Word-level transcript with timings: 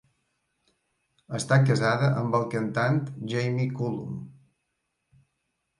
Està 1.39 1.59
casada 1.67 2.09
amb 2.23 2.39
el 2.41 2.49
cantant 2.55 2.99
Jamie 3.35 3.79
Cullum. 3.79 4.19